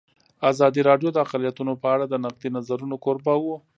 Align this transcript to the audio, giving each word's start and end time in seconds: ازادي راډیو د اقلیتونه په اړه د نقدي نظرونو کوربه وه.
ازادي 0.51 0.81
راډیو 0.89 1.09
د 1.13 1.17
اقلیتونه 1.25 1.73
په 1.81 1.87
اړه 1.93 2.05
د 2.09 2.15
نقدي 2.25 2.49
نظرونو 2.57 2.95
کوربه 3.05 3.33
وه. 3.43 3.57